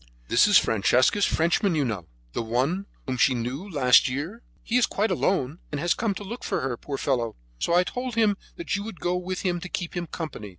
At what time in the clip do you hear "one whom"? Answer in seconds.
2.41-3.17